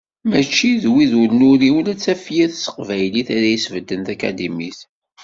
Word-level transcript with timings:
Mačči 0.29 0.71
d 0.83 0.85
wid 0.91 1.11
ur 1.21 1.29
nuri 1.39 1.69
ula 1.77 1.93
d 1.95 1.99
tafyirt 2.03 2.53
s 2.57 2.61
teqbaylit 2.65 3.27
ara 3.35 3.47
yesbedden 3.53 4.01
takadimit. 4.07 4.79